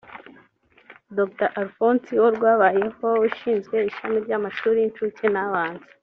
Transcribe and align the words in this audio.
Dr 1.17 1.47
Alphonse 1.59 2.11
Uworwabayeho 2.19 3.07
ushinzwe 3.27 3.75
ishami 3.89 4.17
ry’amashuri 4.25 4.77
y’incuke 4.79 5.25
n’abanza 5.35 5.87